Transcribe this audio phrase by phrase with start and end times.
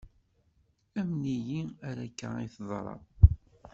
[0.99, 2.95] Amen-iyi ar akka i teḍra.